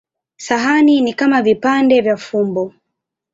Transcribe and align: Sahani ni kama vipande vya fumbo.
Sahani 0.37 1.01
ni 1.01 1.13
kama 1.13 1.41
vipande 1.41 2.01
vya 2.01 2.17
fumbo. 2.17 2.73